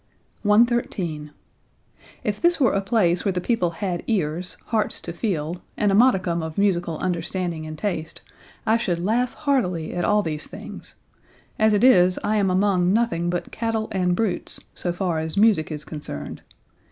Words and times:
113. 0.41 1.29
"If 2.23 2.41
this 2.41 2.59
were 2.59 2.73
a 2.73 2.81
place 2.81 3.23
where 3.23 3.31
the 3.31 3.39
people 3.39 3.69
had 3.69 4.01
ears, 4.07 4.57
hearts 4.65 4.99
to 4.99 5.13
feel, 5.13 5.61
and 5.77 5.91
a 5.91 5.93
modicum 5.93 6.41
of 6.41 6.57
musical 6.57 6.97
understanding 6.97 7.67
and 7.67 7.77
taste, 7.77 8.23
I 8.65 8.77
should 8.77 8.97
laugh 8.97 9.35
heartily 9.35 9.93
at 9.93 10.03
all 10.03 10.23
these 10.23 10.47
things; 10.47 10.95
as 11.59 11.71
it 11.73 11.83
is 11.83 12.17
I 12.23 12.37
am 12.37 12.49
among 12.49 12.91
nothing 12.93 13.29
but 13.29 13.51
cattle 13.51 13.89
and 13.91 14.15
brutes 14.15 14.59
(so 14.73 14.91
far 14.91 15.19
as 15.19 15.37
music 15.37 15.71
is 15.71 15.85
concerned). 15.85 16.41